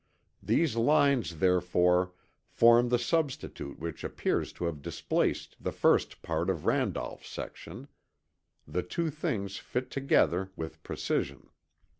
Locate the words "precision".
10.81-11.51